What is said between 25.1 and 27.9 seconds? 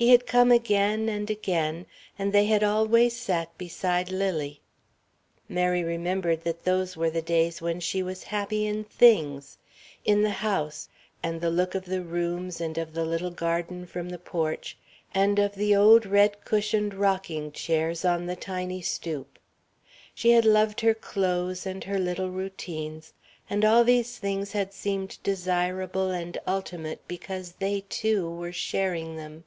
desirable and ultimate because they